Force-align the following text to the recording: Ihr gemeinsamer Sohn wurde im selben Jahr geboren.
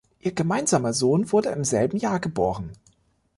Ihr 0.19 0.31
gemeinsamer 0.31 0.93
Sohn 0.93 1.31
wurde 1.31 1.49
im 1.49 1.63
selben 1.63 1.97
Jahr 1.99 2.19
geboren. 2.19 2.71